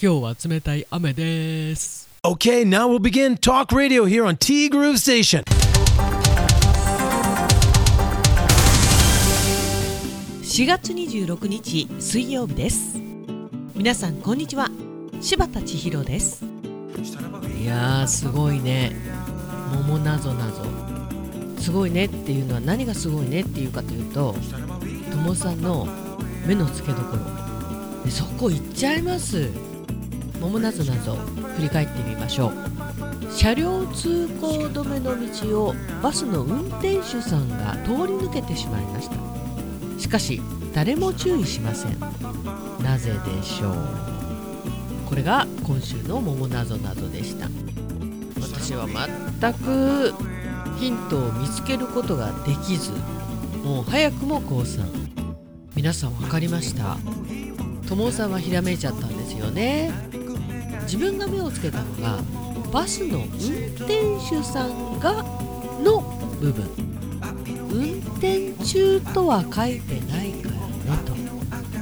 [0.00, 2.08] 今日は冷たい雨です。
[2.22, 5.42] Okay, now we'll begin Talk Radio here on T Groove Station.
[10.44, 12.96] 4月26日水曜日です。
[13.74, 14.68] 皆さんこんにちは。
[15.20, 16.44] 柴田千尋です。
[17.60, 18.92] いやーすごいね。
[19.74, 20.62] 桃なぞなぞ。
[21.58, 24.36] すごいねっていうのは何がすごいねっていうかというと
[25.10, 25.88] ともさんの
[26.46, 28.04] 目の付けどころ。
[28.04, 29.50] でそこ行っちゃいます
[30.40, 31.16] 桃なぞなぞ
[31.56, 32.52] 振り返ってみましょう。
[33.32, 39.16] 車両通行止めの道をバスの運転手さんが通り抜けてしまいました。
[40.00, 40.40] しかし
[40.72, 41.98] 誰も注意しません。
[42.82, 43.74] なぜでしょう？
[45.08, 47.48] これが今週の桃なぞなぞでした。
[48.40, 48.86] 私は
[49.40, 50.14] 全く
[50.78, 52.92] ヒントを見つけることができず
[53.64, 54.86] もう早くも降参。
[55.74, 56.96] 皆さん分かりました。
[57.88, 59.92] 友さんはひらめいちゃったんですよね。
[60.88, 62.18] 自分が目をつけたのが
[62.72, 63.24] バスの運
[63.76, 65.22] 転手さんが
[65.82, 66.00] の
[66.40, 66.66] 部分。
[67.70, 71.12] 運転中とは書いてないからねと。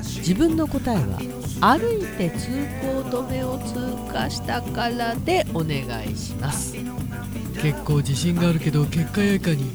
[0.02, 1.20] 自分の答えは
[1.60, 2.48] 歩いて通
[2.82, 6.74] 行止めを通過したからでお願いします。
[7.62, 9.70] 結構自信があるけど結果やいかに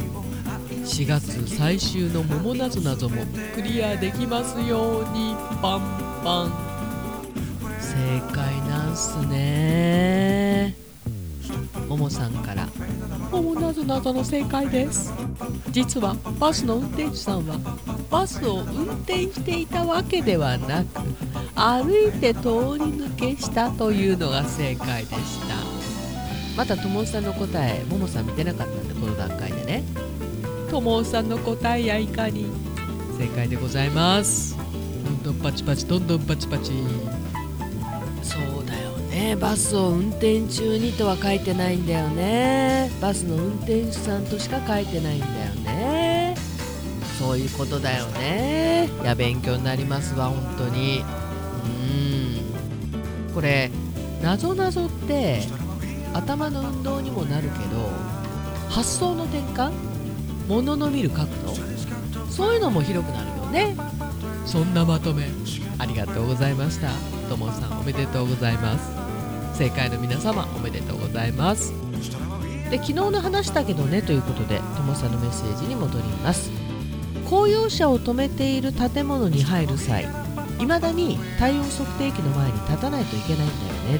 [0.84, 6.71] 4月最終の桃なぞなぞもクリアできますようにパンパン。
[7.92, 10.75] 正解なんすね。
[11.89, 12.70] ももさんから
[13.30, 15.14] 「桃なぞなぞの正解です」
[15.72, 17.58] 実はバスの運転手さんは
[18.09, 21.02] バスを運転していたわけではなく
[21.53, 22.42] 歩いて通
[22.80, 25.56] り抜けしたというのが正解でした。
[26.56, 29.84] またともさんの答えももさん見てなかったんでこの段階でね。
[30.69, 32.45] ともさんの答えやいかに。
[33.17, 34.58] 正解でございます。
[35.03, 36.72] どんどんパチパチどんどんパチパチ
[38.24, 39.36] そうだよね。
[39.36, 42.90] バスを運転中にとは書いてないんだよね。
[43.02, 46.36] バスの運転手さんとしか書いてないんだよね。
[47.20, 48.90] そういうことだよね。
[49.02, 51.04] いや勉強になりますわ本当に。
[51.66, 53.34] うん。
[53.34, 53.72] これ
[54.22, 55.42] なぞなぞって
[56.14, 57.90] 頭の運動にもなるけど
[58.70, 59.72] 発想の転換？
[60.48, 61.54] 物の見る角度？
[62.31, 63.76] そういうのも広くなるよね。
[64.46, 65.28] そんなまとめ。
[65.81, 66.90] ありがとうございました。
[67.28, 69.58] ともさんおめでとうございます。
[69.58, 71.74] 正解の皆様おめでとうございます。
[72.69, 76.52] で昨日の話だけどねということでともさんのメッセージに戻ります。
[77.28, 80.08] 公用車を止めている建物に入る際
[80.59, 84.00] いまだに体温測定器の前に立たないといけないんだよ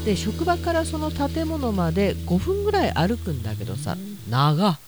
[0.00, 0.04] と。
[0.04, 3.96] で職場からその建物まで5分ぐらい歩くんだけどさ
[4.30, 4.78] 長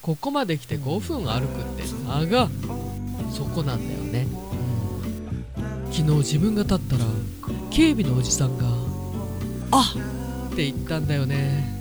[0.00, 2.48] ここまで来て5分歩くって長
[3.32, 4.03] そこなんだよ、
[5.96, 7.04] 昨日自分が立ったら
[7.70, 8.64] 警備のおじさんが
[9.70, 11.72] 「あっ!」って言ったんだよね。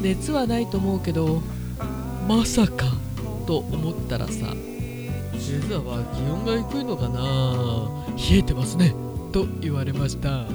[0.00, 1.42] 熱はないと思うけど
[2.26, 2.86] まさか！
[3.46, 4.56] と思ったらさ今
[5.68, 7.20] 朝は気温が低いのかな？
[8.16, 8.94] 冷えてますね！
[9.30, 10.46] と言われました。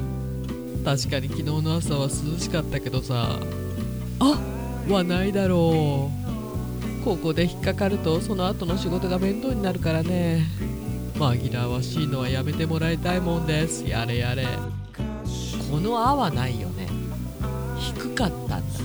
[0.83, 3.37] 確かに昨日の朝は涼しかったけどさ
[4.19, 4.39] あ
[4.89, 6.09] はないだろ
[7.01, 7.05] う。
[7.05, 10.47] ここで引っかかるとその後の仕事が面倒になるからね。
[11.19, 13.85] 紛らわしいのはやめてもらいたいもんです。
[13.85, 14.47] やれやれ。
[15.69, 16.87] この「あ」はないよね。
[17.77, 18.79] 低かったんだ。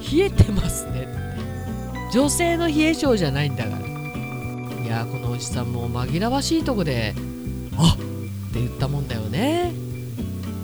[0.00, 2.16] 冷えてますねって。
[2.16, 3.78] 女性の冷え性じゃないんだから。
[3.80, 7.16] いやこのおじさんも紛らわしいとこで
[7.76, 9.72] 「あっ!」って言ったもんだよね。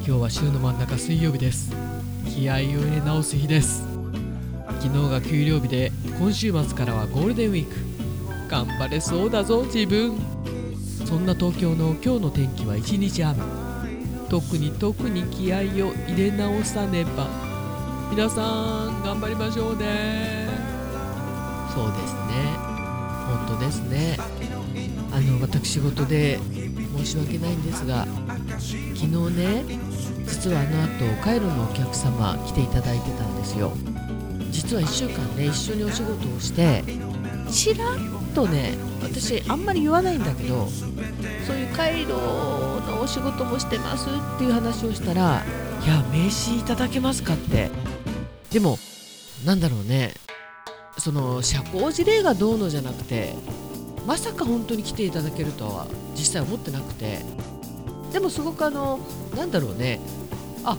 [0.06, 1.72] 今日は週の真ん中水曜日です。
[2.32, 3.82] 気合を入れ直す日です。
[4.80, 7.74] 昨日が給料日で今週末からはゴールデンウィーク。
[8.48, 10.31] 頑張れそうだぞ自分。
[11.12, 13.38] そんな東京の今日の天気は一日雨。
[14.30, 15.60] 特に特に気合を
[16.08, 17.28] 入れ直さねば。
[18.10, 20.48] 皆さん頑張りましょうね。
[21.74, 22.56] そうですね。
[23.28, 24.16] 本当ですね。
[25.12, 26.38] あの私事で
[26.96, 28.06] 申し訳ないんですが
[28.56, 29.06] 昨日
[29.36, 29.64] ね
[30.26, 33.72] 実はあの後カイロのお客様来ていただいてたんですよ。
[34.50, 36.82] 実は1週間ね一緒にお仕事をして
[37.50, 40.68] ちらっとね私あんまり言わないんだけど
[41.46, 45.44] そういうカイロのお仕事もしてますっていう話をしたら
[45.84, 47.70] 「いや名刺いただけますか?」って。
[48.50, 48.78] でも
[49.44, 50.14] なんだろうね。
[50.98, 53.34] その社交辞令がどうのじゃなくて
[54.06, 57.24] まさか本当に来ていただけるとは実際思ってなくて。
[58.12, 59.00] でもすごくあの
[59.34, 60.00] なんだろうね。
[60.64, 60.76] あ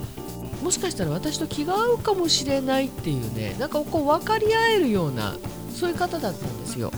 [0.63, 5.35] もしかしたら私と気が合うかもしれないっていうねなんかこう分かり合えるような
[5.75, 6.91] そういう方だったんですよ。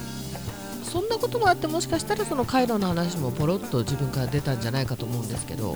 [0.95, 5.75] そんなこともあってもしかしたらその回路の話もポロッと自分から出たんじゃないかと思うんですけど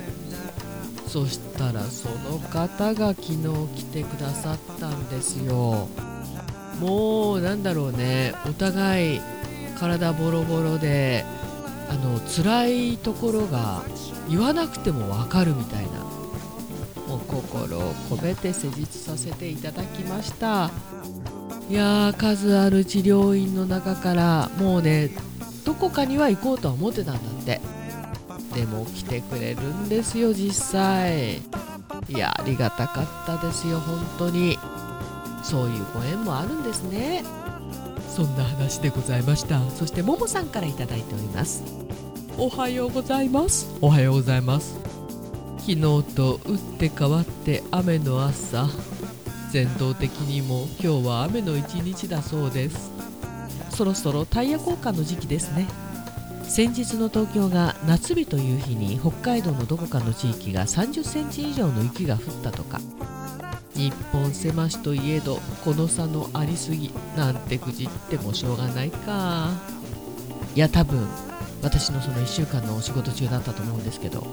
[1.07, 3.38] そしたらその方が昨日
[3.75, 5.89] 来てくださったんですよ。
[6.80, 9.21] もうなんだろうねお互い
[9.77, 11.25] 体ボロボロで
[11.89, 13.83] あの辛いところが
[14.30, 16.00] 言わなくても分かるみたいな。
[17.10, 20.69] もう心を込めて施術させていただきました。
[21.69, 25.12] いやー数ある治療院の中からもうね
[25.63, 27.62] どこかには行こうとは思ってたんだって。
[28.56, 31.38] でも来てくれるんですよ実際。
[32.07, 34.57] いやありがたかったですよ本当に。
[35.44, 37.24] そういうご縁もあるんですね。
[38.10, 39.62] そんな話でございました。
[39.69, 41.63] そしてももさんから頂いております。
[42.38, 43.69] おはようございます。
[43.80, 44.80] おはようございます。
[45.60, 45.81] 昨日
[46.16, 48.68] と打って変わって雨の朝
[49.51, 52.91] 全道的にも今日は雨の一日だそうです。
[53.71, 55.67] そろそろタイヤ交換の時期ですね。
[56.43, 62.79] 先日の東京が夏日という日に北海道のどこかの地域が30センチ以上の雪が降ったとか。
[63.73, 69.49] 日本狭しといえどこの差のありすぎなんてくじってもしょうがないか。
[70.53, 71.07] いや多分
[71.63, 74.27] 私のその1週間のお仕事中だったと思うんですけど。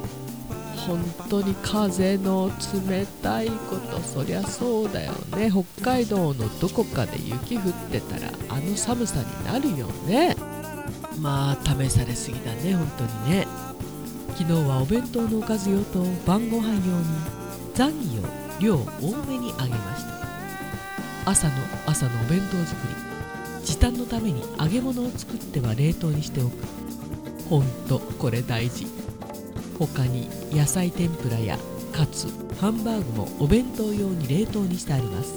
[0.87, 2.50] 本当に風の
[2.88, 5.50] 冷たいことそりゃそうだよね。
[5.50, 10.37] 北海道のどこかで雪降ってたらあの寒さになるよね。
[11.21, 13.47] まあ試されすぎだね本当にね。
[14.38, 17.05] 昨日はお弁当のおかず用と晩ご飯用に
[17.75, 18.23] ザギを
[18.61, 21.31] 量多めにあげました。
[21.31, 21.55] 朝の
[21.87, 22.94] 朝のお弁当作り。
[23.65, 26.53] 時短のために揚げ物を作っては冷凍にしておく。
[27.50, 28.95] ほんとこれ大事。
[29.78, 31.58] 他に野菜天ぷらや
[31.93, 32.28] カツ
[32.61, 35.34] ハンバーグもお弁当用に冷凍にしてあります。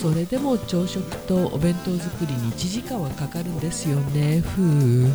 [0.00, 5.08] それでも朝食とお弁当作りに1時間はかかるんですよねふう。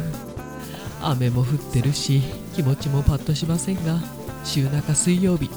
[1.02, 2.22] 雨も降ってるし
[2.56, 4.00] 気持ちもパッとしませんが
[4.44, 5.50] 週中水曜日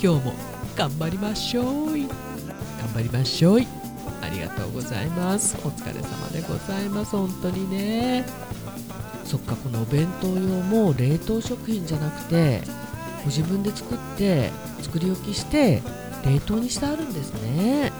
[0.00, 0.34] 今日も
[0.76, 2.06] 頑張りましょう頑
[2.94, 3.60] 張りましょう
[4.22, 5.56] ありがとうございます。
[5.64, 7.16] お疲れ様でございます。
[7.16, 8.24] 本当にね。
[9.26, 12.62] そっかこのお弁当用も冷凍食品じゃなくて
[13.24, 14.50] ご自分で作って
[14.82, 15.82] 作り置きして
[16.24, 17.92] 冷凍にしてあるんですね。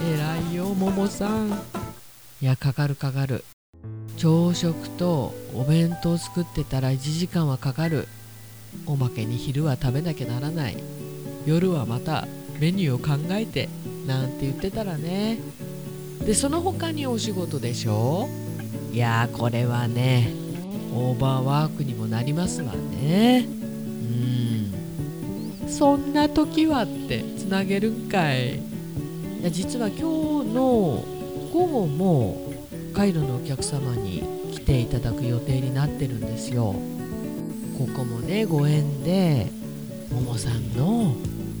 [0.00, 1.50] えらいよももさん。
[2.40, 3.44] いやかかるかかる。
[4.16, 8.08] 朝食とお弁当作ってたら1時間はかかる。
[8.86, 10.76] おまけに昼は食べなきゃならない。
[11.46, 12.26] 夜はまた
[12.58, 13.68] メニューを考えて
[14.06, 15.38] なんて言ってたらね。
[16.24, 18.28] でその他にお仕事でしょ？
[18.92, 20.34] いやこれはね
[20.94, 23.48] オーバーワークにもなりますわね。
[23.48, 23.52] う
[25.64, 25.66] ん。
[25.66, 28.56] そんな時はってつなげるんかい。
[28.56, 28.58] い
[29.42, 30.02] や実は今日
[30.52, 31.02] の
[31.54, 32.52] 午後も
[32.92, 34.22] カイロのお客様に
[34.52, 36.74] 来ていただく予定になってるんですよ。
[37.78, 39.50] ここもねご縁で
[40.10, 41.14] ももさんの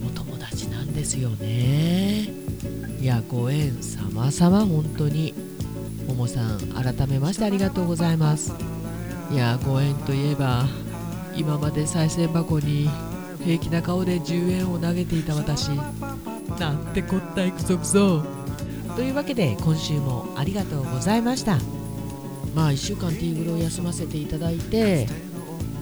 [0.06, 2.28] お友達なんですよね。
[3.00, 5.32] いやご縁様々本当に。
[6.12, 8.52] ももさん改めましてありがとうございます。
[9.30, 10.66] いやご縁といえば
[11.34, 12.90] 今まで再銭箱に
[13.42, 15.70] 平気な顔で10円を投げていた私。
[16.58, 18.22] なんてこったいくぞくぞ
[18.94, 21.58] というわけで今週もありがとうございました。
[22.54, 25.08] まあ1週間ティーグルを休ませていただいて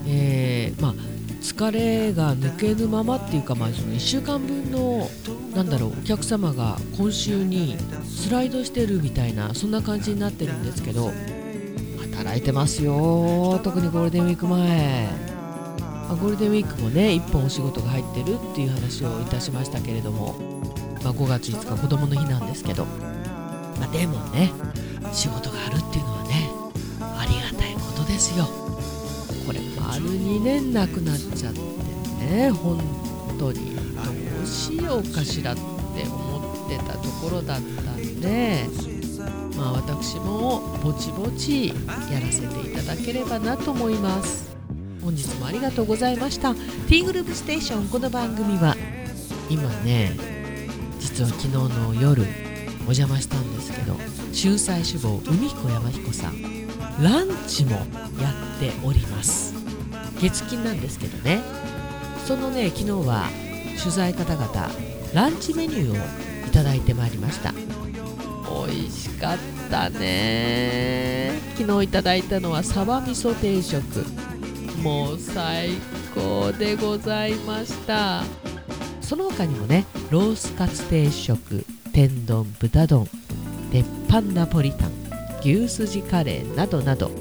[0.07, 0.93] えー、まあ
[1.41, 5.09] 疲れが抜けぬままっていうか、まあ、その1週間分の
[5.55, 7.75] なんだろうお客様が今週に
[8.11, 11.11] スライドしてるみたいなそんな感じになってるんですけど
[12.17, 15.07] 働いてますよ特にゴールデンウィーク前、
[16.09, 20.35] あ、ゴールデンウィークもね1本お仕事が入ってるっていう話をいたしましたけれども、
[21.03, 24.51] まあ、5月5日子供の日なんですけど、まあ、でもね
[25.13, 26.49] 仕事があるっていうのはね
[26.99, 28.45] ありがたいことですよ。
[29.47, 31.59] これ丸2年なくなっちゃって
[32.23, 32.79] ね本
[33.39, 33.71] 当に。
[34.41, 35.61] どうしようかしらって
[36.03, 38.65] 思ってたところだったんで
[39.57, 41.73] まあ私もぼちぼちや
[42.19, 44.55] らせていただければなと思います。
[45.03, 46.53] 本日もありがとうございました。
[46.87, 47.87] T グループステーション。
[47.89, 48.77] この番組は
[49.49, 50.15] 今ね
[50.99, 52.23] 実は昨日の夜
[52.81, 53.95] お邪魔したんですけど
[54.31, 56.61] 秀才志望海彦山彦さん。
[57.01, 59.55] ランチもやっております。
[60.19, 61.41] 月金なんですけどね。
[62.25, 63.27] そのね昨日は
[63.79, 64.69] 取材方々
[65.13, 67.53] ランチメニューをいただいてまいりました。
[68.67, 69.37] 美味しかっ
[69.69, 71.33] たね。
[71.55, 74.05] 昨日いただいたのはサバ味噌定食。
[74.81, 75.71] もう最
[76.15, 78.23] 高でございました。
[79.01, 83.07] その他にもねロースカツ定食天丼豚丼
[83.71, 84.91] 鉄板ナポリタン
[85.41, 87.11] 牛すじカレーなどなど。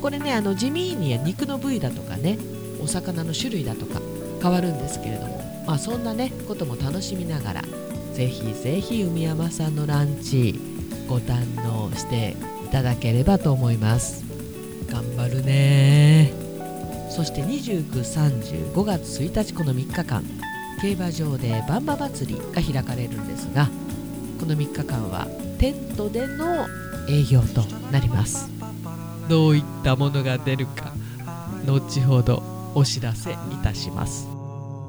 [0.00, 2.38] これねあの地味に肉の部位だとかね
[2.82, 4.02] お魚の種類だとか
[4.42, 7.62] 変わるんですけれども、まあ、そんなねことも楽しみながら
[8.14, 10.60] ぜひぜひ海山さんのランチ
[11.08, 14.24] ご堪能していただければと思います。
[14.88, 16.32] 頑張るね。
[17.10, 20.22] そして2935月1日この3日間
[20.80, 23.68] 競馬場でバンバ祭りが開かれるんですが
[24.38, 25.26] この3日間は
[25.58, 26.66] テントでの
[27.08, 28.48] 営業となります。
[29.28, 30.92] どういったものが出るか
[31.66, 32.42] 後ほど
[32.74, 34.33] お知らせいたします。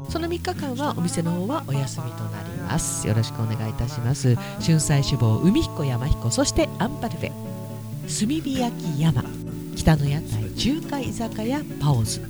[0.09, 3.07] その3日間はお店の方はお休みとなります。
[3.07, 4.35] よろしくお願いいたします。
[4.61, 7.29] 春菜志望海彦山彦そしてアンパルフェ。
[7.29, 9.23] 炭火焼き山。
[9.75, 12.21] 北の屋台中華居酒屋パオズ。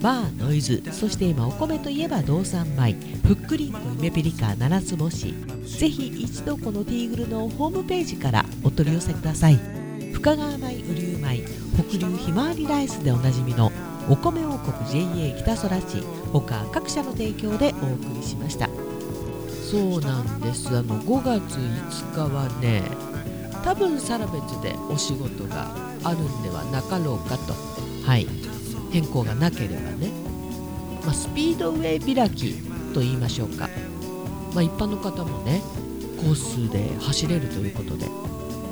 [0.00, 0.82] バーノイズ。
[0.92, 2.94] そして今お米といえば道産米。
[3.24, 5.34] ふっくりんこ夢ピリカ七つ星。
[5.64, 9.58] ぜひ一度このティーグルのホームページからお取り寄せください。
[10.12, 11.44] 深川米雨竜米
[11.76, 13.70] 北流ひまわりライスでおなじみの
[14.08, 18.68] お米王国 JA 北空地他各社の提供でお送りしました。
[19.70, 20.68] そうなんです。
[20.68, 22.82] あの5月5日はね
[23.64, 25.68] 多分サラベツでお仕事が
[26.04, 27.54] あるんではなかろうかと。
[28.04, 28.26] はい。
[28.92, 30.10] 変更がなければね、
[31.04, 32.54] まあ、スピードウェイ開き
[32.94, 33.68] と言いましょうか、
[34.54, 35.60] まあ、一般の方もね
[36.16, 38.06] コースで走れるということで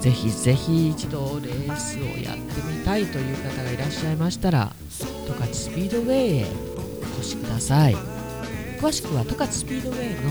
[0.00, 2.40] ぜひぜひ一度レースをやって
[2.72, 4.72] みたいという方がいらっしゃいましたら
[5.24, 6.46] 十勝スピードウェイへ
[7.16, 7.96] お越しください。
[8.78, 10.30] 詳しくは十勝スピードウェイの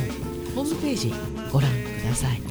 [0.55, 1.13] ホームページ
[1.51, 2.41] ご覧ください。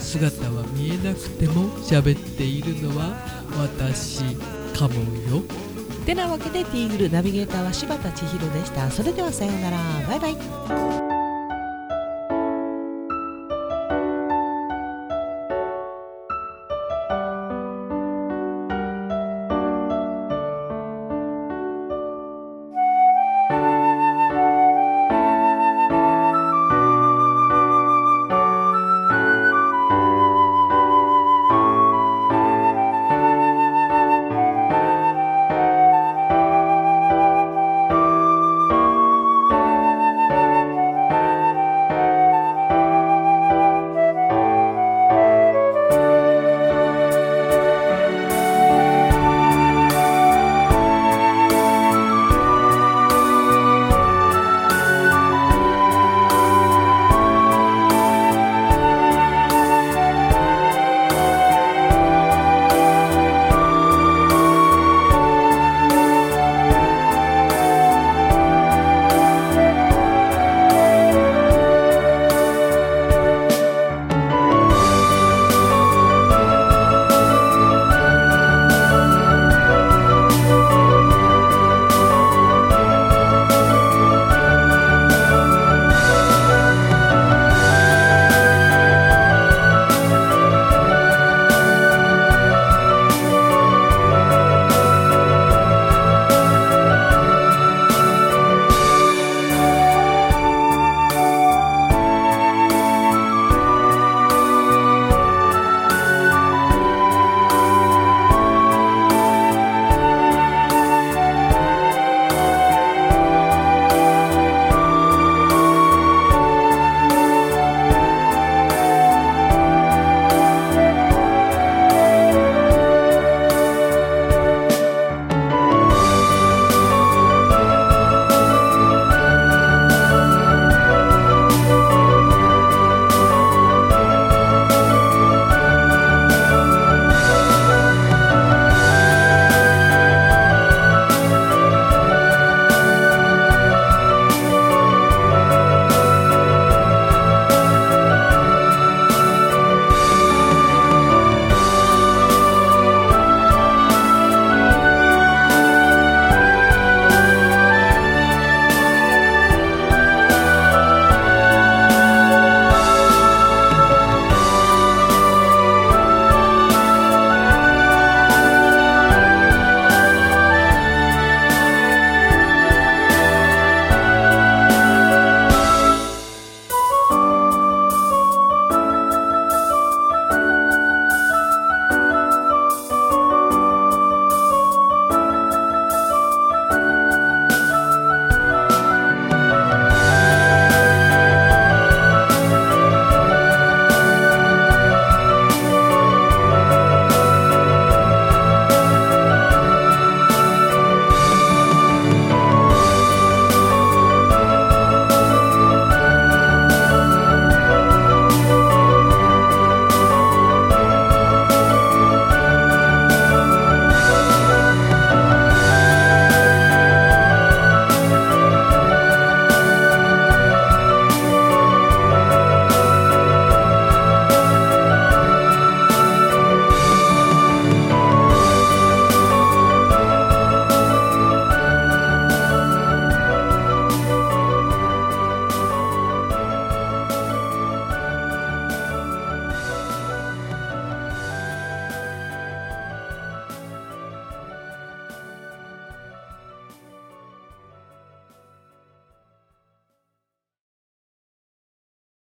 [0.00, 3.16] 姿は見えなくても喋っているのは
[3.56, 4.24] 私
[4.76, 4.94] かも
[5.30, 5.42] よ。
[6.04, 8.90] てなわけでティーグルナビゲーターは柴田千尋でした。
[8.90, 9.78] それではさようなら。
[10.08, 10.28] バイバ
[11.06, 11.09] イ